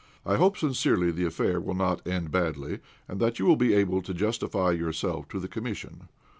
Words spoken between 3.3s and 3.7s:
you will